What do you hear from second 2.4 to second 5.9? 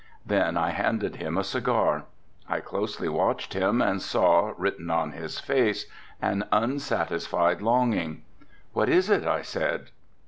I closely watched him and saw, written on his face